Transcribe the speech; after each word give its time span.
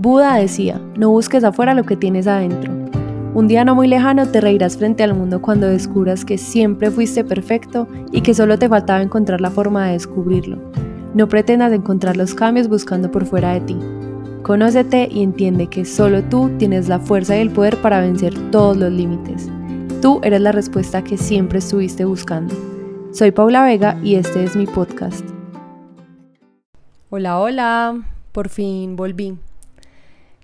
Buda 0.00 0.36
decía, 0.36 0.80
no 0.96 1.10
busques 1.10 1.42
afuera 1.42 1.74
lo 1.74 1.82
que 1.82 1.96
tienes 1.96 2.28
adentro. 2.28 2.72
Un 3.34 3.48
día 3.48 3.64
no 3.64 3.74
muy 3.74 3.88
lejano 3.88 4.28
te 4.28 4.40
reirás 4.40 4.76
frente 4.76 5.02
al 5.02 5.12
mundo 5.12 5.42
cuando 5.42 5.66
descubras 5.66 6.24
que 6.24 6.38
siempre 6.38 6.92
fuiste 6.92 7.24
perfecto 7.24 7.88
y 8.12 8.20
que 8.20 8.32
solo 8.32 8.60
te 8.60 8.68
faltaba 8.68 9.02
encontrar 9.02 9.40
la 9.40 9.50
forma 9.50 9.86
de 9.86 9.94
descubrirlo. 9.94 10.58
No 11.14 11.28
pretendas 11.28 11.72
encontrar 11.72 12.16
los 12.16 12.32
cambios 12.32 12.68
buscando 12.68 13.10
por 13.10 13.26
fuera 13.26 13.54
de 13.54 13.60
ti. 13.62 13.76
Conócete 14.44 15.08
y 15.10 15.24
entiende 15.24 15.66
que 15.66 15.84
solo 15.84 16.22
tú 16.22 16.48
tienes 16.58 16.88
la 16.88 17.00
fuerza 17.00 17.36
y 17.36 17.40
el 17.40 17.50
poder 17.50 17.76
para 17.78 18.00
vencer 18.00 18.34
todos 18.52 18.76
los 18.76 18.92
límites. 18.92 19.50
Tú 20.00 20.20
eres 20.22 20.40
la 20.40 20.52
respuesta 20.52 21.02
que 21.02 21.16
siempre 21.16 21.58
estuviste 21.58 22.04
buscando. 22.04 22.54
Soy 23.10 23.32
Paula 23.32 23.64
Vega 23.64 23.98
y 24.04 24.14
este 24.14 24.44
es 24.44 24.54
mi 24.54 24.66
podcast. 24.66 25.26
Hola, 27.10 27.40
hola, 27.40 27.96
por 28.30 28.48
fin 28.48 28.94
volví. 28.94 29.36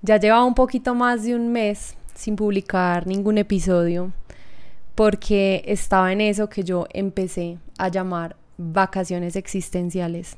Ya 0.06 0.18
llevaba 0.18 0.44
un 0.44 0.54
poquito 0.54 0.94
más 0.94 1.22
de 1.22 1.34
un 1.34 1.50
mes 1.50 1.94
sin 2.14 2.36
publicar 2.36 3.06
ningún 3.06 3.38
episodio 3.38 4.12
porque 4.94 5.62
estaba 5.64 6.12
en 6.12 6.20
eso 6.20 6.50
que 6.50 6.62
yo 6.62 6.86
empecé 6.92 7.56
a 7.78 7.88
llamar 7.88 8.36
vacaciones 8.58 9.34
existenciales. 9.34 10.36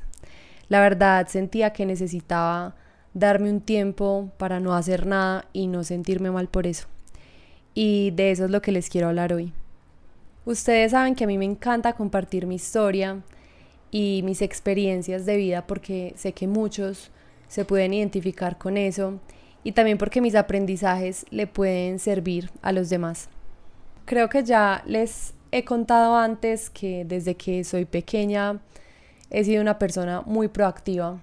La 0.69 0.79
verdad 0.79 1.27
sentía 1.27 1.73
que 1.73 1.85
necesitaba 1.85 2.75
darme 3.13 3.49
un 3.49 3.59
tiempo 3.59 4.31
para 4.37 4.61
no 4.61 4.73
hacer 4.73 5.05
nada 5.05 5.43
y 5.51 5.67
no 5.67 5.83
sentirme 5.83 6.31
mal 6.31 6.47
por 6.47 6.65
eso. 6.65 6.87
Y 7.73 8.11
de 8.11 8.31
eso 8.31 8.45
es 8.45 8.51
lo 8.51 8.61
que 8.61 8.71
les 8.71 8.89
quiero 8.89 9.09
hablar 9.09 9.33
hoy. 9.33 9.51
Ustedes 10.45 10.91
saben 10.91 11.13
que 11.13 11.25
a 11.25 11.27
mí 11.27 11.37
me 11.37 11.43
encanta 11.43 11.91
compartir 11.91 12.47
mi 12.47 12.55
historia 12.55 13.21
y 13.91 14.21
mis 14.23 14.41
experiencias 14.41 15.25
de 15.25 15.35
vida 15.35 15.67
porque 15.67 16.13
sé 16.15 16.31
que 16.31 16.47
muchos 16.47 17.11
se 17.49 17.65
pueden 17.65 17.93
identificar 17.93 18.57
con 18.57 18.77
eso 18.77 19.19
y 19.67 19.73
también 19.73 19.97
porque 19.97 20.21
mis 20.21 20.33
aprendizajes 20.33 21.25
le 21.29 21.45
pueden 21.45 21.99
servir 21.99 22.51
a 22.61 22.71
los 22.71 22.87
demás. 22.87 23.27
Creo 24.05 24.29
que 24.29 24.45
ya 24.45 24.81
les 24.85 25.33
he 25.51 25.65
contado 25.65 26.15
antes 26.15 26.69
que 26.69 27.03
desde 27.03 27.35
que 27.35 27.65
soy 27.65 27.83
pequeña 27.83 28.61
he 29.29 29.43
sido 29.43 29.61
una 29.61 29.77
persona 29.77 30.21
muy 30.21 30.47
proactiva. 30.47 31.19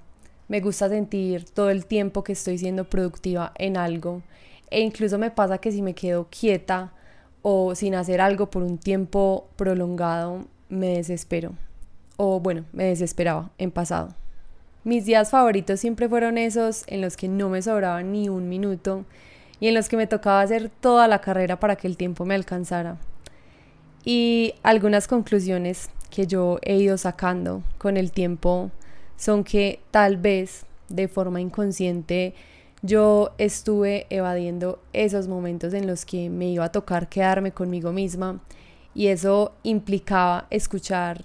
Me 0.49 0.61
gusta 0.61 0.91
sentir 0.91 1.47
todo 1.47 1.71
el 1.71 1.87
tiempo 1.87 2.23
que 2.23 2.33
estoy 2.33 2.59
siendo 2.59 2.85
productiva 2.85 3.55
en 3.57 3.79
algo 3.79 4.21
e 4.71 4.83
incluso 4.83 5.19
me 5.19 5.31
pasa 5.31 5.57
que 5.57 5.73
si 5.73 5.81
me 5.81 5.95
quedo 5.95 6.29
quieta 6.29 6.93
o 7.41 7.75
sin 7.75 7.95
hacer 7.95 8.21
algo 8.21 8.51
por 8.51 8.63
un 8.63 8.77
tiempo 8.77 9.49
prolongado 9.57 10.45
me 10.69 10.89
desespero. 10.89 11.55
O 12.19 12.41
bueno, 12.41 12.67
me 12.75 12.85
desesperaba 12.85 13.53
en 13.57 13.71
pasado. 13.71 14.15
Mis 14.85 15.07
días 15.07 15.31
favoritos 15.31 15.81
siempre 15.81 16.11
fueron 16.11 16.37
esos 16.37 16.85
en 16.89 17.01
los 17.01 17.17
que 17.17 17.27
no 17.27 17.49
me 17.49 17.63
sobraba 17.63 18.03
ni 18.03 18.29
un 18.29 18.51
minuto 18.51 19.07
y 19.59 19.69
en 19.69 19.75
los 19.75 19.89
que 19.89 19.97
me 19.97 20.07
tocaba 20.07 20.43
hacer 20.43 20.69
toda 20.69 21.09
la 21.09 21.23
carrera 21.23 21.59
para 21.59 21.77
que 21.77 21.87
el 21.87 21.97
tiempo 21.97 22.27
me 22.27 22.35
alcanzara. 22.35 22.99
Y 24.05 24.57
algunas 24.63 25.09
conclusiones 25.09 25.89
que 26.11 26.27
yo 26.27 26.59
he 26.61 26.77
ido 26.77 26.99
sacando 26.99 27.63
con 27.79 27.97
el 27.97 28.13
tiempo 28.13 28.71
son 29.17 29.43
que 29.43 29.81
tal 29.91 30.19
vez 30.19 30.67
de 30.91 31.09
forma 31.09 31.41
inconsciente 31.41 32.35
yo 32.83 33.33
estuve 33.39 34.07
evadiendo 34.11 34.83
esos 34.93 35.29
momentos 35.29 35.73
en 35.73 35.87
los 35.87 36.05
que 36.05 36.29
me 36.29 36.51
iba 36.51 36.67
a 36.67 36.73
tocar 36.73 37.09
quedarme 37.09 37.53
conmigo 37.53 37.91
misma 37.91 38.41
y 38.95 39.07
eso 39.07 39.55
implicaba 39.63 40.47
escuchar 40.51 41.25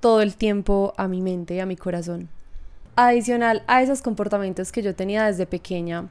todo 0.00 0.22
el 0.22 0.34
tiempo 0.34 0.92
a 0.96 1.06
mi 1.06 1.22
mente 1.22 1.54
y 1.54 1.60
a 1.60 1.66
mi 1.66 1.76
corazón. 1.76 2.35
Adicional 2.98 3.62
a 3.66 3.82
esos 3.82 4.00
comportamientos 4.00 4.72
que 4.72 4.80
yo 4.80 4.94
tenía 4.94 5.26
desde 5.26 5.44
pequeña, 5.44 6.08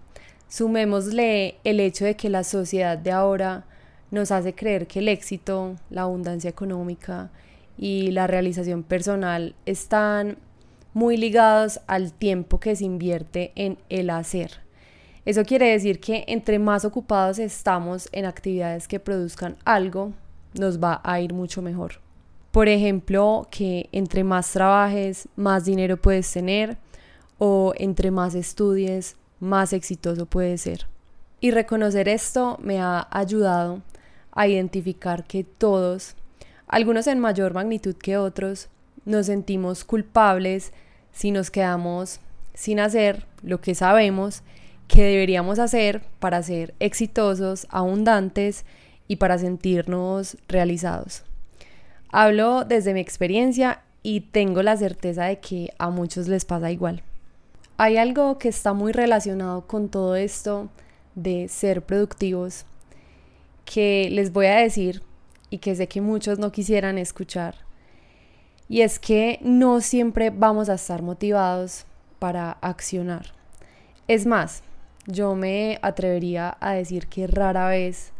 sumémosle 0.47 1.55
el 1.63 1.79
hecho 1.79 2.05
de 2.05 2.15
que 2.15 2.29
la 2.29 2.43
sociedad 2.43 2.95
de 2.95 3.11
ahora 3.11 3.65
nos 4.11 4.29
hace 4.29 4.53
creer 4.53 4.85
que 4.85 4.99
el 4.99 5.07
éxito, 5.07 5.77
la 5.89 6.03
abundancia 6.03 6.47
económica 6.47 7.31
y 7.75 8.11
la 8.11 8.27
realización 8.27 8.83
personal 8.83 9.55
están 9.65 10.37
muy 10.93 11.17
ligados 11.17 11.79
al 11.87 12.13
tiempo 12.13 12.59
que 12.59 12.75
se 12.75 12.85
invierte 12.85 13.51
en 13.55 13.79
el 13.89 14.11
hacer. 14.11 14.61
Eso 15.25 15.43
quiere 15.43 15.71
decir 15.71 15.99
que 15.99 16.23
entre 16.27 16.59
más 16.59 16.85
ocupados 16.85 17.39
estamos 17.39 18.09
en 18.11 18.25
actividades 18.25 18.87
que 18.87 18.99
produzcan 18.99 19.57
algo, 19.65 20.13
nos 20.53 20.79
va 20.79 21.01
a 21.03 21.19
ir 21.19 21.33
mucho 21.33 21.63
mejor. 21.63 22.04
Por 22.55 22.69
ejemplo, 22.69 23.49
que 23.51 23.89
entre 23.91 24.23
más 24.23 24.53
trabajes, 24.53 25.27
más 25.35 25.65
dinero 25.65 25.97
puedes 25.97 26.31
tener 26.31 26.77
o 27.37 27.73
entre 27.75 28.11
más 28.11 28.33
estudies, 28.33 29.17
más 29.41 29.73
exitoso 29.73 30.25
puedes 30.25 30.61
ser. 30.61 30.87
Y 31.41 31.51
reconocer 31.51 32.07
esto 32.07 32.57
me 32.61 32.79
ha 32.79 33.09
ayudado 33.11 33.81
a 34.31 34.47
identificar 34.47 35.25
que 35.25 35.43
todos, 35.43 36.15
algunos 36.65 37.07
en 37.07 37.19
mayor 37.19 37.53
magnitud 37.53 37.95
que 37.97 38.15
otros, 38.15 38.69
nos 39.03 39.25
sentimos 39.25 39.83
culpables 39.83 40.71
si 41.11 41.31
nos 41.31 41.51
quedamos 41.51 42.21
sin 42.53 42.79
hacer 42.79 43.25
lo 43.43 43.59
que 43.59 43.75
sabemos 43.75 44.43
que 44.87 45.03
deberíamos 45.03 45.59
hacer 45.59 46.03
para 46.19 46.41
ser 46.41 46.73
exitosos, 46.79 47.67
abundantes 47.69 48.63
y 49.09 49.17
para 49.17 49.37
sentirnos 49.39 50.37
realizados. 50.47 51.25
Hablo 52.17 52.63
desde 52.63 52.93
mi 52.93 53.01
experiencia 53.01 53.81
y 54.01 54.21
tengo 54.21 54.63
la 54.63 54.77
certeza 54.77 55.25
de 55.25 55.41
que 55.41 55.73
a 55.77 55.89
muchos 55.89 56.29
les 56.29 56.45
pasa 56.45 56.71
igual. 56.71 57.03
Hay 57.75 57.97
algo 57.97 58.37
que 58.37 58.47
está 58.47 58.71
muy 58.71 58.93
relacionado 58.93 59.67
con 59.67 59.89
todo 59.89 60.15
esto 60.15 60.69
de 61.15 61.49
ser 61.49 61.81
productivos 61.81 62.65
que 63.65 64.07
les 64.13 64.31
voy 64.31 64.45
a 64.45 64.55
decir 64.55 65.03
y 65.49 65.57
que 65.57 65.75
sé 65.75 65.89
que 65.89 65.99
muchos 65.99 66.39
no 66.39 66.53
quisieran 66.53 66.97
escuchar. 66.97 67.55
Y 68.69 68.79
es 68.79 68.97
que 68.97 69.37
no 69.41 69.81
siempre 69.81 70.29
vamos 70.29 70.69
a 70.69 70.75
estar 70.75 71.01
motivados 71.01 71.85
para 72.19 72.51
accionar. 72.61 73.33
Es 74.07 74.25
más, 74.25 74.63
yo 75.05 75.35
me 75.35 75.79
atrevería 75.81 76.55
a 76.61 76.75
decir 76.75 77.07
que 77.07 77.27
rara 77.27 77.67
vez 77.67 78.13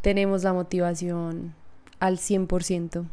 tenemos 0.00 0.42
la 0.42 0.54
motivación 0.54 1.54
al 2.00 2.16
100%. 2.16 3.04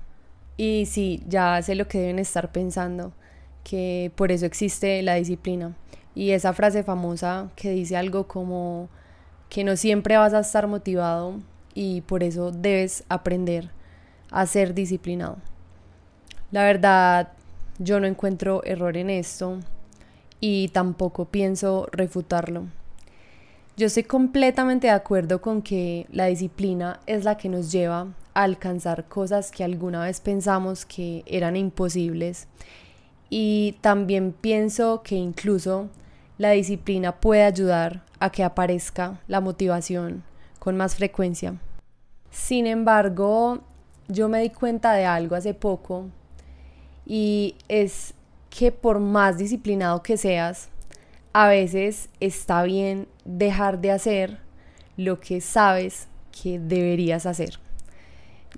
Y 0.60 0.88
sí, 0.88 1.24
ya 1.26 1.62
sé 1.62 1.74
lo 1.74 1.88
que 1.88 2.02
deben 2.02 2.20
estar 2.20 2.52
pensando, 2.52 3.14
que 3.64 4.12
por 4.18 4.30
eso 4.30 4.46
existe 4.46 5.02
la 5.04 5.16
disciplina. 5.16 5.74
Y 6.16 6.32
esa 6.32 6.52
frase 6.52 6.84
famosa 6.84 7.50
que 7.56 7.72
dice 7.72 7.96
algo 7.96 8.28
como 8.28 8.90
que 9.48 9.64
no 9.64 9.78
siempre 9.78 10.18
vas 10.18 10.34
a 10.34 10.42
estar 10.42 10.68
motivado 10.68 11.36
y 11.74 12.02
por 12.02 12.24
eso 12.24 12.52
debes 12.52 13.06
aprender 13.08 13.70
a 14.32 14.46
ser 14.48 14.74
disciplinado. 14.74 15.38
La 16.52 16.66
verdad, 16.66 17.30
yo 17.78 18.02
no 18.02 18.06
encuentro 18.06 18.62
error 18.66 18.98
en 18.98 19.12
esto 19.12 19.60
y 20.42 20.68
tampoco 20.74 21.24
pienso 21.24 21.88
refutarlo. 21.94 22.66
Yo 23.78 23.88
estoy 23.88 24.04
completamente 24.04 24.88
de 24.88 24.94
acuerdo 24.94 25.40
con 25.40 25.62
que 25.62 26.06
la 26.12 26.26
disciplina 26.26 27.00
es 27.06 27.24
la 27.24 27.38
que 27.38 27.48
nos 27.48 27.72
lleva 27.72 28.08
alcanzar 28.44 29.06
cosas 29.08 29.52
que 29.52 29.64
alguna 29.64 30.04
vez 30.04 30.22
pensamos 30.22 30.86
que 30.86 31.24
eran 31.26 31.56
imposibles. 31.56 32.48
Y 33.30 33.78
también 33.82 34.32
pienso 34.32 35.04
que 35.04 35.16
incluso 35.16 35.90
la 36.38 36.52
disciplina 36.52 37.20
puede 37.20 37.44
ayudar 37.44 38.04
a 38.20 38.32
que 38.32 38.44
aparezca 38.44 39.20
la 39.28 39.42
motivación 39.42 40.24
con 40.58 40.78
más 40.78 40.96
frecuencia. 40.96 41.56
Sin 42.32 42.66
embargo, 42.66 43.60
yo 44.08 44.30
me 44.30 44.42
di 44.42 44.50
cuenta 44.50 44.94
de 44.94 45.06
algo 45.06 45.36
hace 45.36 45.54
poco 45.54 46.08
y 47.06 47.56
es 47.68 48.14
que 48.50 48.72
por 48.72 49.00
más 49.00 49.38
disciplinado 49.38 50.02
que 50.02 50.18
seas, 50.18 50.70
a 51.34 51.48
veces 51.48 52.10
está 52.20 52.64
bien 52.64 53.08
dejar 53.26 53.80
de 53.80 53.92
hacer 53.92 54.40
lo 54.98 55.20
que 55.20 55.42
sabes 55.42 56.08
que 56.32 56.58
deberías 56.58 57.26
hacer. 57.26 57.60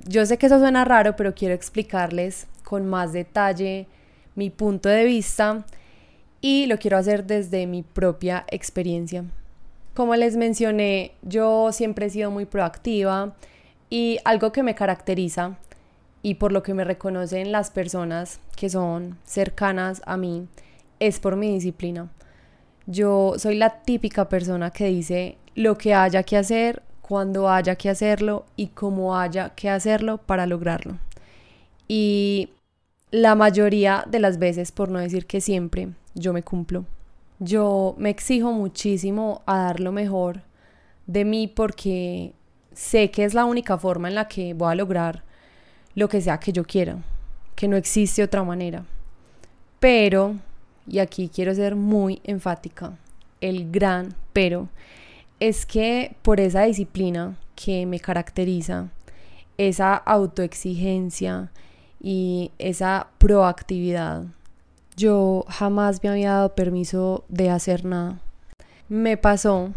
Yo 0.06 0.26
sé 0.26 0.38
que 0.38 0.46
eso 0.46 0.60
suena 0.60 0.86
raro, 0.86 1.16
pero 1.16 1.36
quiero 1.36 1.54
explicarles 1.54 2.48
con 2.64 2.88
más 2.88 3.14
detalle 3.14 3.88
mi 4.36 4.50
punto 4.50 4.90
de 4.90 5.04
vista 5.04 5.66
y 6.40 6.66
lo 6.66 6.78
quiero 6.78 6.98
hacer 6.98 7.26
desde 7.26 7.68
mi 7.68 7.84
propia 7.84 8.46
experiencia. 8.50 9.26
Como 9.94 10.16
les 10.16 10.38
mencioné, 10.38 11.12
yo 11.22 11.72
siempre 11.72 12.06
he 12.06 12.10
sido 12.10 12.32
muy 12.32 12.46
proactiva 12.46 13.36
y 13.90 14.20
algo 14.24 14.52
que 14.52 14.64
me 14.64 14.74
caracteriza 14.74 15.58
y 16.24 16.36
por 16.36 16.52
lo 16.52 16.64
que 16.64 16.74
me 16.74 16.84
reconocen 16.84 17.52
las 17.52 17.72
personas 17.72 18.40
que 18.56 18.70
son 18.70 19.18
cercanas 19.26 20.02
a 20.06 20.18
mí 20.18 20.48
es 21.00 21.20
por 21.20 21.36
mi 21.36 21.52
disciplina. 21.52 22.10
Yo 22.86 23.34
soy 23.38 23.56
la 23.56 23.82
típica 23.82 24.30
persona 24.30 24.72
que 24.72 24.86
dice 24.86 25.38
lo 25.56 25.78
que 25.78 25.94
haya 25.94 26.24
que 26.24 26.38
hacer, 26.38 26.82
cuando 27.12 27.50
haya 27.50 27.76
que 27.76 27.90
hacerlo 27.90 28.46
y 28.56 28.68
cómo 28.68 29.18
haya 29.18 29.50
que 29.50 29.70
hacerlo 29.70 30.20
para 30.20 30.48
lograrlo. 30.48 30.98
Y 31.90 32.52
la 33.12 33.36
mayoría 33.36 34.06
de 34.08 34.22
las 34.22 34.40
veces, 34.40 34.72
por 34.72 34.88
no 34.88 34.98
decir 34.98 35.26
que 35.26 35.42
siempre, 35.42 35.90
yo 36.16 36.32
me 36.32 36.42
cumplo. 36.42 36.86
Yo 37.40 37.96
me 37.98 38.12
exijo 38.12 38.54
muchísimo 38.54 39.42
a 39.46 39.58
dar 39.58 39.82
lo 39.82 39.92
mejor 39.92 40.44
de 41.06 41.26
mí 41.26 41.50
porque 41.50 42.32
sé 42.72 43.12
que 43.12 43.26
es 43.26 43.34
la 43.34 43.44
única 43.44 43.78
forma 43.78 44.08
en 44.08 44.16
la 44.16 44.30
que 44.30 44.54
voy 44.54 44.72
a 44.72 44.76
lograr 44.76 45.22
lo 45.96 46.08
que 46.08 46.22
sea 46.22 46.40
que 46.40 46.54
yo 46.54 46.64
quiera, 46.64 47.04
que 47.58 47.68
no 47.68 47.76
existe 47.76 48.24
otra 48.24 48.46
manera. 48.46 48.86
Pero, 49.82 50.36
y 50.88 51.00
aquí 51.00 51.28
quiero 51.28 51.54
ser 51.54 51.76
muy 51.76 52.22
enfática, 52.24 52.98
el 53.42 53.70
gran 53.70 54.16
pero 54.32 54.70
es 55.42 55.66
que 55.66 56.16
por 56.22 56.40
esa 56.40 56.62
disciplina 56.62 57.36
que 57.56 57.88
me 57.88 58.00
caracteriza, 58.00 58.90
esa 59.58 59.96
autoexigencia 59.96 61.52
y 62.00 62.52
esa 62.60 63.08
proactividad, 63.18 64.26
yo 64.96 65.44
jamás 65.50 66.04
me 66.04 66.10
había 66.10 66.34
dado 66.34 66.54
permiso 66.54 67.26
de 67.28 67.50
hacer 67.50 67.86
nada. 67.86 68.22
Me 68.88 69.18
pasó 69.18 69.74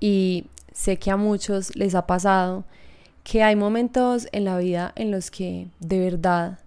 y 0.00 0.46
sé 0.72 0.96
que 0.98 1.12
a 1.12 1.16
muchos 1.16 1.76
les 1.76 1.94
ha 1.94 2.08
pasado 2.08 2.64
que 3.22 3.44
hay 3.44 3.54
momentos 3.54 4.26
en 4.32 4.46
la 4.46 4.58
vida 4.58 4.92
en 4.96 5.12
los 5.12 5.30
que 5.30 5.68
de 5.78 6.00
verdad 6.00 6.58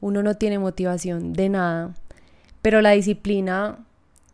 uno 0.00 0.24
no 0.24 0.34
tiene 0.34 0.58
motivación 0.58 1.34
de 1.34 1.50
nada, 1.50 1.94
pero 2.62 2.80
la 2.80 2.90
disciplina 2.90 3.78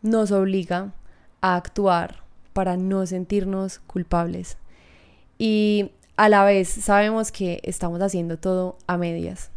nos 0.01 0.33
obliga 0.33 0.95
a 1.43 1.57
actuar 1.57 2.22
para 2.53 2.77
no 2.77 3.07
sentirnos 3.07 3.79
culpables. 3.81 4.59
Y 5.39 5.91
a 6.17 6.29
la 6.29 6.45
vez 6.45 6.69
sabemos 6.69 7.33
que 7.33 7.61
estamos 7.63 8.01
haciendo 8.01 8.39
todo 8.39 8.77
a 8.87 8.97
medias. 8.97 9.51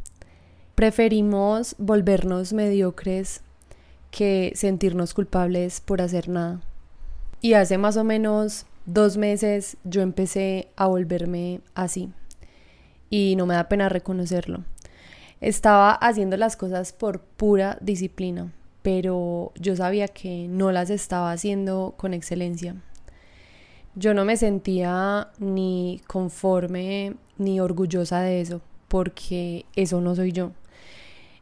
Preferimos 0.75 1.75
volvernos 1.77 2.53
mediocres 2.53 3.42
que 4.12 4.51
sentirnos 4.56 5.13
culpables 5.13 5.81
por 5.81 6.01
hacer 6.01 6.30
nada. 6.30 6.62
Y 7.42 7.53
hace 7.53 7.77
más 7.77 7.97
o 7.97 8.03
menos 8.03 8.65
dos 8.86 9.18
meses 9.18 9.77
yo 9.83 10.01
empecé 10.01 10.69
a 10.75 10.88
volverme 10.88 11.62
así. 11.75 12.12
Y 13.09 13.36
no 13.36 13.45
me 13.45 13.56
da 13.56 13.69
pena 13.69 13.89
reconocerlo. 13.89 14.63
Estaba 15.41 15.91
haciendo 15.91 16.38
las 16.38 16.56
cosas 16.56 16.94
por 16.94 17.19
pura 17.19 17.77
disciplina, 17.81 18.51
pero 18.85 19.51
yo 19.59 19.75
sabía 19.75 20.07
que 20.07 20.47
no 20.47 20.71
las 20.71 20.91
estaba 20.91 21.31
haciendo 21.31 21.95
con 21.97 22.13
excelencia. 22.13 22.75
Yo 23.95 24.13
no 24.13 24.25
me 24.25 24.37
sentía 24.37 25.29
ni 25.39 26.03
conforme 26.05 27.15
ni 27.39 27.59
orgullosa 27.59 28.21
de 28.21 28.41
eso, 28.41 28.61
porque 28.87 29.65
eso 29.75 30.01
no 30.01 30.13
soy 30.13 30.33
yo. 30.33 30.51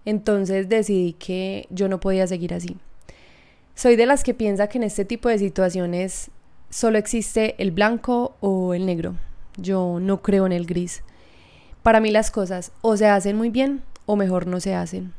Entonces 0.06 0.70
decidí 0.70 1.12
que 1.12 1.68
yo 1.70 1.90
no 1.90 2.00
podía 2.00 2.28
seguir 2.28 2.54
así. 2.54 2.78
Soy 3.76 3.98
de 3.98 4.06
las 4.06 4.24
que 4.24 4.34
piensa 4.34 4.68
que 4.68 4.78
en 4.78 4.86
este 4.86 5.04
tipo 5.04 5.28
de 5.28 5.38
situaciones 5.38 6.32
solo 6.70 6.98
existe 6.98 7.62
el 7.62 7.72
blanco 7.72 8.38
o 8.40 8.74
el 8.74 8.86
negro. 8.86 9.18
Yo 9.58 9.98
no 10.00 10.22
creo 10.22 10.46
en 10.46 10.54
el 10.54 10.66
gris. 10.66 11.04
Para 11.82 12.00
mí 12.00 12.10
las 12.10 12.32
cosas 12.32 12.72
o 12.82 12.96
se 12.96 13.08
hacen 13.08 13.36
muy 13.36 13.50
bien 13.50 13.84
o 14.06 14.16
mejor 14.16 14.48
no 14.48 14.62
se 14.62 14.76
hacen. 14.76 15.14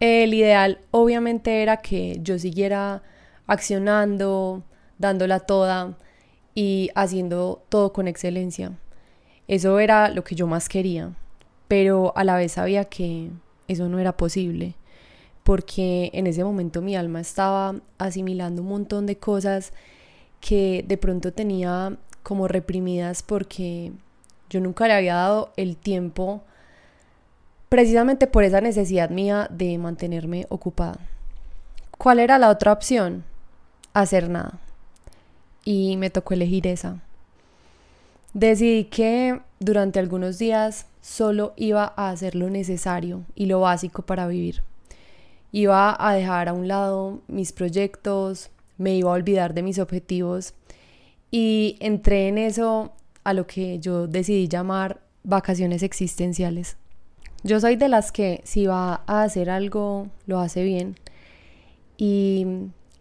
El 0.00 0.32
ideal 0.34 0.80
obviamente 0.90 1.62
era 1.62 1.78
que 1.78 2.18
yo 2.22 2.38
siguiera 2.38 3.02
accionando, 3.46 4.62
dándola 4.98 5.40
toda 5.40 5.96
y 6.54 6.90
haciendo 6.94 7.64
todo 7.68 7.92
con 7.92 8.06
excelencia. 8.06 8.78
Eso 9.48 9.78
era 9.80 10.10
lo 10.10 10.24
que 10.24 10.34
yo 10.34 10.46
más 10.46 10.68
quería, 10.68 11.12
pero 11.66 12.12
a 12.16 12.24
la 12.24 12.36
vez 12.36 12.52
sabía 12.52 12.84
que 12.84 13.30
eso 13.66 13.88
no 13.88 13.98
era 13.98 14.16
posible, 14.16 14.74
porque 15.42 16.10
en 16.12 16.26
ese 16.26 16.44
momento 16.44 16.82
mi 16.82 16.94
alma 16.94 17.20
estaba 17.20 17.74
asimilando 17.98 18.62
un 18.62 18.68
montón 18.68 19.06
de 19.06 19.16
cosas 19.16 19.72
que 20.40 20.84
de 20.86 20.96
pronto 20.98 21.32
tenía 21.32 21.96
como 22.22 22.46
reprimidas 22.46 23.22
porque 23.22 23.92
yo 24.50 24.60
nunca 24.60 24.86
le 24.86 24.94
había 24.94 25.14
dado 25.14 25.52
el 25.56 25.76
tiempo 25.76 26.42
precisamente 27.68 28.26
por 28.26 28.44
esa 28.44 28.60
necesidad 28.60 29.10
mía 29.10 29.48
de 29.50 29.76
mantenerme 29.78 30.46
ocupada. 30.48 30.98
¿Cuál 31.96 32.20
era 32.20 32.38
la 32.38 32.50
otra 32.50 32.72
opción? 32.72 33.24
Hacer 33.92 34.30
nada. 34.30 34.58
Y 35.64 35.96
me 35.96 36.10
tocó 36.10 36.34
elegir 36.34 36.66
esa. 36.66 37.02
Decidí 38.32 38.84
que 38.84 39.40
durante 39.58 39.98
algunos 39.98 40.38
días 40.38 40.86
solo 41.00 41.54
iba 41.56 41.92
a 41.96 42.10
hacer 42.10 42.34
lo 42.34 42.50
necesario 42.50 43.24
y 43.34 43.46
lo 43.46 43.60
básico 43.60 44.02
para 44.02 44.28
vivir. 44.28 44.62
Iba 45.50 45.96
a 45.98 46.14
dejar 46.14 46.48
a 46.48 46.52
un 46.52 46.68
lado 46.68 47.20
mis 47.26 47.52
proyectos, 47.52 48.50
me 48.76 48.94
iba 48.94 49.10
a 49.10 49.14
olvidar 49.14 49.54
de 49.54 49.62
mis 49.62 49.78
objetivos 49.78 50.54
y 51.30 51.76
entré 51.80 52.28
en 52.28 52.38
eso 52.38 52.92
a 53.24 53.32
lo 53.32 53.46
que 53.46 53.78
yo 53.78 54.06
decidí 54.06 54.46
llamar 54.46 55.00
vacaciones 55.24 55.82
existenciales. 55.82 56.76
Yo 57.44 57.60
soy 57.60 57.76
de 57.76 57.88
las 57.88 58.10
que 58.10 58.40
si 58.44 58.66
va 58.66 59.02
a 59.06 59.22
hacer 59.22 59.48
algo, 59.48 60.08
lo 60.26 60.40
hace 60.40 60.64
bien. 60.64 60.96
Y 61.96 62.46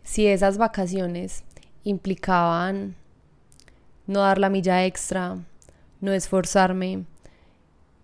si 0.04 0.28
esas 0.28 0.58
vacaciones 0.58 1.44
implicaban 1.84 2.96
no 4.06 4.22
dar 4.22 4.38
la 4.38 4.50
milla 4.50 4.86
extra, 4.86 5.38
no 6.02 6.14
esforzarme 6.14 7.06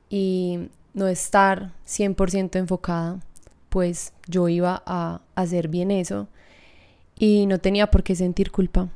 y 0.09 0.69
no 0.93 1.07
estar 1.07 1.71
100% 1.85 2.57
enfocada, 2.57 3.19
pues 3.69 4.13
yo 4.27 4.49
iba 4.49 4.83
a 4.85 5.21
hacer 5.35 5.67
bien 5.67 5.91
eso 5.91 6.27
y 7.17 7.45
no 7.45 7.59
tenía 7.59 7.89
por 7.89 8.03
qué 8.03 8.15
sentir 8.15 8.51
culpa. 8.51 8.89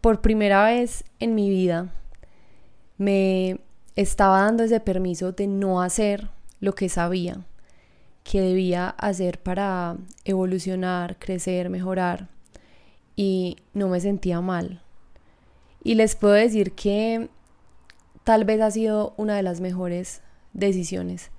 Por 0.00 0.20
primera 0.20 0.64
vez 0.64 1.04
en 1.18 1.34
mi 1.34 1.50
vida 1.50 1.92
me 2.96 3.60
estaba 3.96 4.42
dando 4.42 4.62
ese 4.62 4.80
permiso 4.80 5.32
de 5.32 5.46
no 5.46 5.82
hacer 5.82 6.30
lo 6.60 6.74
que 6.74 6.88
sabía 6.88 7.44
que 8.22 8.40
debía 8.40 8.90
hacer 8.90 9.40
para 9.40 9.96
evolucionar, 10.24 11.18
crecer, 11.18 11.70
mejorar 11.70 12.28
y 13.16 13.56
no 13.74 13.88
me 13.88 14.00
sentía 14.00 14.40
mal. 14.40 14.82
Y 15.82 15.94
les 15.94 16.14
puedo 16.14 16.34
decir 16.34 16.72
que 16.72 17.28
tal 18.24 18.44
vez 18.44 18.60
ha 18.60 18.70
sido 18.70 19.14
una 19.16 19.36
de 19.36 19.42
las 19.42 19.60
mejores 19.60 20.22
decisiones 20.52 21.30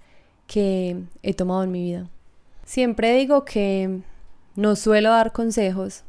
que 0.48 1.04
he 1.22 1.34
tomado 1.34 1.64
en 1.64 1.72
mi 1.72 1.84
vida. 1.84 2.10
Siempre 2.66 3.16
digo 3.16 3.46
que 3.46 4.02
no 4.56 4.76
suelo 4.76 5.12
dar 5.12 5.32
consejos 5.32 6.04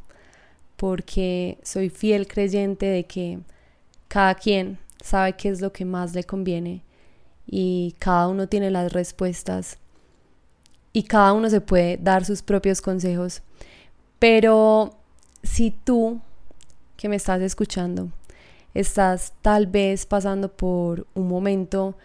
porque 0.76 1.58
soy 1.62 1.90
fiel 1.90 2.26
creyente 2.26 2.86
de 2.86 3.04
que 3.04 3.38
cada 4.08 4.34
quien 4.34 4.78
sabe 5.02 5.34
qué 5.34 5.48
es 5.48 5.60
lo 5.60 5.72
que 5.72 5.84
más 5.84 6.14
le 6.14 6.24
conviene 6.24 6.82
y 7.46 7.94
cada 7.98 8.28
uno 8.28 8.48
tiene 8.48 8.70
las 8.70 8.92
respuestas 8.92 9.78
y 10.92 11.04
cada 11.04 11.32
uno 11.32 11.48
se 11.50 11.60
puede 11.60 11.96
dar 11.96 12.24
sus 12.24 12.42
propios 12.42 12.80
consejos. 12.80 13.42
Pero 14.18 14.96
si 15.42 15.70
tú 15.70 16.20
que 16.96 17.08
me 17.08 17.16
estás 17.16 17.40
escuchando 17.42 18.10
estás 18.74 19.32
tal 19.42 19.66
vez 19.66 20.06
pasando 20.06 20.48
por 20.50 21.06
un 21.14 21.28
momento 21.28 21.96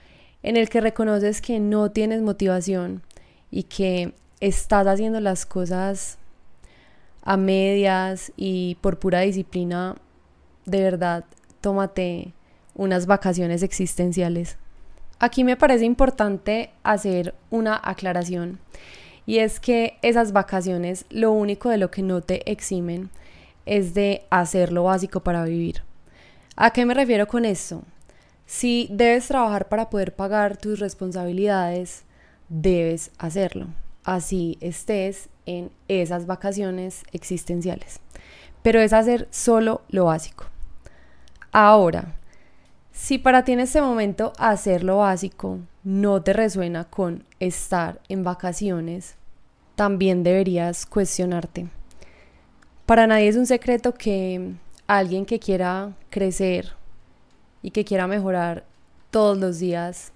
en 0.44 0.58
el 0.58 0.70
que 0.70 0.82
reconoces 0.82 1.41
que 1.41 1.60
no 1.60 1.91
tienes 1.91 2.22
motivación 2.22 3.03
y 3.51 3.63
que 3.63 4.13
estás 4.39 4.88
haciendo 4.88 5.20
las 5.20 5.46
cosas 5.46 6.17
a 7.22 7.38
medias 7.38 8.32
y 8.38 8.75
por 8.82 9.00
pura 9.00 9.22
disciplina, 9.22 9.96
de 10.65 10.82
verdad, 10.82 11.25
tómate 11.62 12.34
unas 12.75 13.06
vacaciones 13.06 13.63
existenciales. 13.63 14.58
Aquí 15.20 15.44
me 15.44 15.58
parece 15.58 15.86
importante 15.86 16.70
hacer 16.84 17.34
una 17.50 17.80
aclaración 17.84 18.60
y 19.26 19.40
es 19.40 19.60
que 19.60 19.98
esas 20.02 20.32
vacaciones 20.32 21.06
lo 21.10 21.32
único 21.32 21.70
de 21.70 21.78
lo 21.78 21.92
que 21.92 22.04
no 22.04 22.22
te 22.22 22.50
eximen 22.52 23.10
es 23.66 23.94
de 23.94 24.24
hacer 24.30 24.72
lo 24.72 24.84
básico 24.84 25.22
para 25.22 25.44
vivir. 25.44 25.84
¿A 26.56 26.72
qué 26.72 26.86
me 26.86 26.94
refiero 26.94 27.28
con 27.28 27.46
esto? 27.46 27.84
Si 28.46 28.88
debes 28.92 29.28
trabajar 29.28 29.68
para 29.68 29.90
poder 29.90 30.16
pagar 30.16 30.56
tus 30.56 30.80
responsabilidades, 30.80 32.04
debes 32.48 33.12
hacerlo. 33.18 33.68
Así 34.04 34.58
estés 34.62 35.30
en 35.46 35.72
esas 35.88 36.28
vacaciones 36.28 37.04
existenciales. 37.12 38.00
Pero 38.62 38.80
es 38.80 38.94
hacer 38.94 39.28
solo 39.32 39.82
lo 39.90 40.06
básico. 40.06 40.46
Ahora, 41.52 42.16
si 42.98 43.20
para 43.20 43.44
ti 43.44 43.51
en 43.51 43.60
este 43.60 43.80
momento 43.80 44.34
hacer 44.39 44.84
lo 44.84 44.98
básico 44.98 45.60
no 45.84 46.24
te 46.24 46.34
resuena 46.34 46.86
con 46.86 47.24
estar 47.39 48.01
en 48.10 48.24
vacaciones, 48.24 49.16
también 49.75 50.24
deberías 50.24 50.88
cuestionarte. 50.88 51.68
Para 52.88 53.06
nadie 53.06 53.27
es 53.27 53.36
un 53.36 53.46
secreto 53.46 53.94
que 53.94 54.54
alguien 54.88 55.27
que 55.27 55.38
quiera 55.38 55.94
crecer 56.10 56.74
y 57.62 57.70
que 57.70 57.86
quiera 57.86 58.08
mejorar 58.08 58.66
todos 59.12 59.38
los 59.38 59.60
días, 59.60 60.12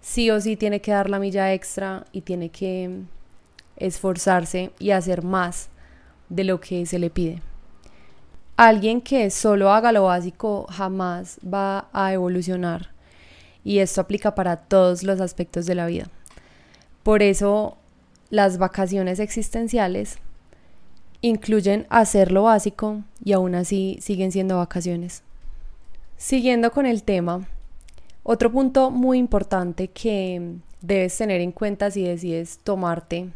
sí 0.00 0.28
o 0.30 0.40
sí 0.40 0.56
tiene 0.56 0.80
que 0.80 0.90
dar 0.90 1.08
la 1.08 1.20
milla 1.20 1.54
extra 1.54 2.04
y 2.10 2.22
tiene 2.22 2.48
que 2.48 3.02
esforzarse 3.76 4.72
y 4.80 4.90
hacer 4.90 5.22
más 5.22 5.68
de 6.28 6.42
lo 6.42 6.60
que 6.60 6.84
se 6.84 6.98
le 6.98 7.10
pide. 7.10 7.42
Alguien 8.56 9.02
que 9.02 9.28
solo 9.30 9.70
haga 9.70 9.92
lo 9.92 10.04
básico 10.04 10.66
jamás 10.70 11.38
va 11.44 11.88
a 11.92 12.14
evolucionar 12.14 12.88
y 13.62 13.80
esto 13.80 14.00
aplica 14.00 14.34
para 14.34 14.56
todos 14.56 15.02
los 15.02 15.20
aspectos 15.20 15.66
de 15.66 15.74
la 15.74 15.84
vida. 15.86 16.08
Por 17.02 17.22
eso 17.22 17.76
las 18.30 18.56
vacaciones 18.56 19.20
existenciales 19.20 20.16
incluyen 21.20 21.86
hacer 21.90 22.32
lo 22.32 22.44
básico 22.44 23.02
y 23.22 23.34
aún 23.34 23.54
así 23.54 23.98
siguen 24.00 24.32
siendo 24.32 24.56
vacaciones. 24.56 25.22
Siguiendo 26.16 26.70
con 26.70 26.86
el 26.86 27.02
tema, 27.02 27.46
otro 28.22 28.50
punto 28.50 28.90
muy 28.90 29.18
importante 29.18 29.88
que 29.88 30.54
debes 30.80 31.18
tener 31.18 31.42
en 31.42 31.52
cuenta 31.52 31.90
si 31.90 32.04
decides 32.04 32.58
tomarte 32.64 33.28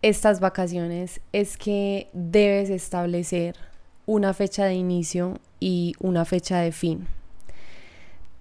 estas 0.00 0.40
vacaciones 0.40 1.20
es 1.32 1.58
que 1.58 2.08
debes 2.14 2.70
establecer 2.70 3.71
una 4.06 4.34
fecha 4.34 4.64
de 4.64 4.74
inicio 4.74 5.38
y 5.60 5.94
una 6.00 6.24
fecha 6.24 6.58
de 6.58 6.72
fin. 6.72 7.06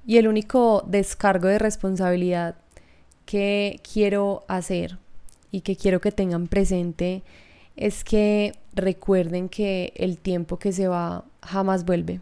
Y 0.05 0.17
el 0.17 0.27
único 0.27 0.83
descargo 0.87 1.47
de 1.47 1.59
responsabilidad 1.59 2.55
que 3.25 3.79
quiero 3.93 4.43
hacer 4.47 4.97
y 5.51 5.61
que 5.61 5.75
quiero 5.75 6.01
que 6.01 6.11
tengan 6.11 6.47
presente 6.47 7.21
es 7.75 8.03
que 8.03 8.53
recuerden 8.73 9.49
que 9.49 9.93
el 9.95 10.17
tiempo 10.17 10.57
que 10.57 10.71
se 10.71 10.87
va 10.87 11.23
jamás 11.41 11.85
vuelve. 11.85 12.19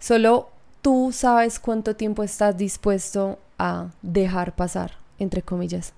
Solo 0.00 0.50
tú 0.82 1.10
sabes 1.12 1.58
cuánto 1.58 1.96
tiempo 1.96 2.22
estás 2.22 2.56
dispuesto 2.56 3.38
a 3.58 3.90
dejar 4.02 4.54
pasar, 4.54 4.92
entre 5.18 5.42
comillas. 5.42 5.92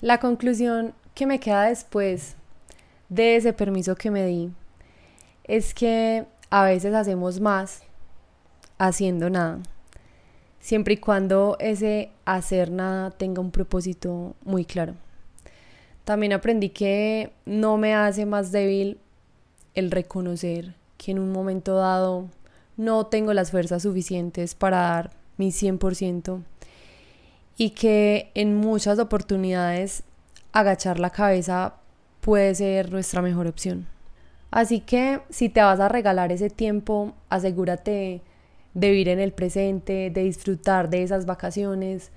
La 0.00 0.18
conclusión 0.18 0.94
que 1.14 1.26
me 1.26 1.40
queda 1.40 1.64
después 1.64 2.36
de 3.08 3.36
ese 3.36 3.52
permiso 3.52 3.96
que 3.96 4.10
me 4.10 4.24
di 4.26 4.52
es 5.48 5.74
que 5.74 6.26
a 6.50 6.64
veces 6.64 6.94
hacemos 6.94 7.40
más 7.40 7.82
haciendo 8.78 9.28
nada, 9.28 9.58
siempre 10.60 10.94
y 10.94 10.98
cuando 10.98 11.56
ese 11.58 12.10
hacer 12.24 12.70
nada 12.70 13.10
tenga 13.10 13.40
un 13.40 13.50
propósito 13.50 14.36
muy 14.44 14.64
claro. 14.64 14.94
También 16.04 16.32
aprendí 16.32 16.70
que 16.70 17.32
no 17.44 17.76
me 17.76 17.94
hace 17.94 18.24
más 18.24 18.52
débil 18.52 18.98
el 19.74 19.90
reconocer 19.90 20.74
que 20.96 21.10
en 21.12 21.18
un 21.18 21.32
momento 21.32 21.76
dado 21.76 22.28
no 22.76 23.06
tengo 23.06 23.34
las 23.34 23.50
fuerzas 23.50 23.82
suficientes 23.82 24.54
para 24.54 24.78
dar 24.78 25.10
mi 25.36 25.48
100% 25.48 26.42
y 27.56 27.70
que 27.70 28.30
en 28.34 28.56
muchas 28.56 28.98
oportunidades 28.98 30.02
agachar 30.52 30.98
la 30.98 31.10
cabeza 31.10 31.74
puede 32.20 32.54
ser 32.54 32.90
nuestra 32.92 33.20
mejor 33.22 33.46
opción. 33.46 33.86
Así 34.50 34.80
que 34.80 35.20
si 35.28 35.48
te 35.48 35.60
vas 35.60 35.80
a 35.80 35.88
regalar 35.88 36.32
ese 36.32 36.50
tiempo, 36.50 37.12
asegúrate 37.28 38.22
de 38.74 38.90
vivir 38.90 39.08
en 39.08 39.20
el 39.20 39.32
presente, 39.32 40.10
de 40.10 40.22
disfrutar 40.22 40.88
de 40.88 41.02
esas 41.02 41.26
vacaciones, 41.26 42.10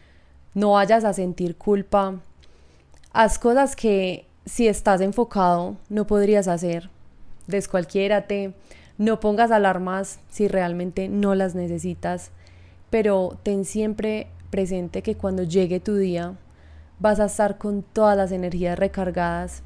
no 0.53 0.71
vayas 0.73 1.03
a 1.03 1.13
sentir 1.13 1.57
culpa. 1.57 2.19
Haz 3.13 3.39
cosas 3.39 3.75
que 3.75 4.25
si 4.45 4.67
estás 4.67 5.01
enfocado 5.01 5.77
no 5.89 6.07
podrías 6.07 6.47
hacer. 6.47 6.89
Descualquiérate, 7.47 8.53
no 8.97 9.19
pongas 9.19 9.51
alarmas 9.51 10.19
si 10.29 10.47
realmente 10.47 11.09
no 11.09 11.35
las 11.35 11.55
necesitas, 11.55 12.31
pero 12.89 13.37
ten 13.43 13.65
siempre 13.65 14.27
presente 14.49 15.01
que 15.01 15.15
cuando 15.15 15.43
llegue 15.43 15.79
tu 15.79 15.95
día 15.95 16.35
vas 16.99 17.19
a 17.19 17.25
estar 17.25 17.57
con 17.57 17.81
todas 17.81 18.15
las 18.15 18.31
energías 18.31 18.77
recargadas 18.77 19.63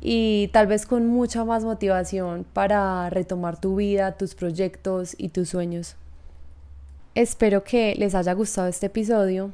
y 0.00 0.48
tal 0.52 0.66
vez 0.66 0.86
con 0.86 1.06
mucha 1.06 1.44
más 1.44 1.64
motivación 1.64 2.44
para 2.52 3.10
retomar 3.10 3.60
tu 3.60 3.76
vida, 3.76 4.12
tus 4.12 4.34
proyectos 4.34 5.14
y 5.18 5.30
tus 5.30 5.48
sueños. 5.48 5.96
Espero 7.14 7.64
que 7.64 7.94
les 7.96 8.14
haya 8.14 8.32
gustado 8.32 8.68
este 8.68 8.86
episodio. 8.86 9.52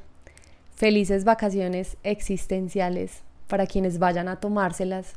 Felices 0.77 1.25
vacaciones 1.25 1.97
existenciales 2.03 3.23
para 3.49 3.67
quienes 3.67 3.99
vayan 3.99 4.29
a 4.29 4.37
tomárselas. 4.37 5.15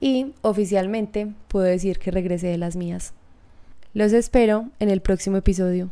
Y 0.00 0.34
oficialmente 0.42 1.32
puedo 1.48 1.66
decir 1.66 1.98
que 1.98 2.10
regresé 2.10 2.48
de 2.48 2.58
las 2.58 2.74
mías. 2.74 3.12
Los 3.94 4.12
espero 4.12 4.70
en 4.80 4.88
el 4.88 5.02
próximo 5.02 5.36
episodio. 5.36 5.90